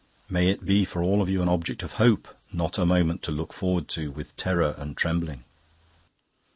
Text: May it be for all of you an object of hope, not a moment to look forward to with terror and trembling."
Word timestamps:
May 0.27 0.47
it 0.49 0.65
be 0.65 0.83
for 0.83 1.03
all 1.03 1.21
of 1.21 1.29
you 1.29 1.43
an 1.43 1.47
object 1.47 1.83
of 1.83 1.91
hope, 2.01 2.27
not 2.51 2.79
a 2.79 2.87
moment 2.87 3.21
to 3.21 3.31
look 3.31 3.53
forward 3.53 3.87
to 3.89 4.09
with 4.09 4.35
terror 4.35 4.73
and 4.79 4.97
trembling." 4.97 5.43